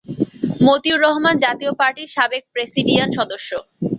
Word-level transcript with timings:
মতিউর 0.63 0.99
রহমান 1.01 1.35
জাতীয় 1.37 1.71
পার্টির 1.79 2.09
সাবেক 2.15 2.43
প্রেসিডিয়াম 2.53 3.09
সদস্য। 3.17 3.49